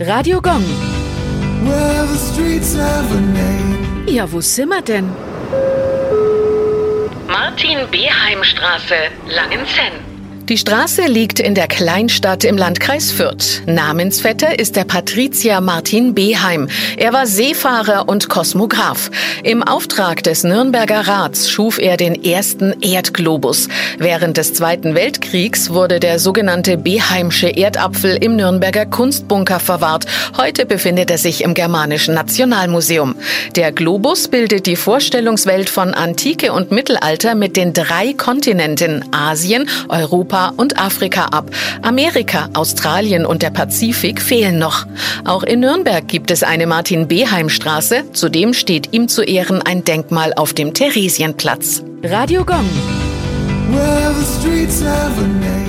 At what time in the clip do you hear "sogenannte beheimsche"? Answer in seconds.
26.18-27.46